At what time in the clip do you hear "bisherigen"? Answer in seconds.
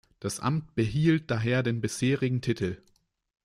1.79-2.41